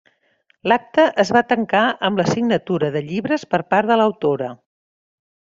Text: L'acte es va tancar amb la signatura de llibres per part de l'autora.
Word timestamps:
L'acte 0.71 1.03
es 1.23 1.31
va 1.37 1.43
tancar 1.51 1.83
amb 2.09 2.21
la 2.23 2.27
signatura 2.31 2.91
de 2.97 3.05
llibres 3.13 3.47
per 3.55 3.63
part 3.75 3.93
de 3.93 4.03
l'autora. 4.03 4.53